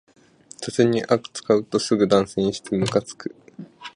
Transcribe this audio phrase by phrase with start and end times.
[0.59, 3.35] 雑に扱うとすぐに断線してムカつく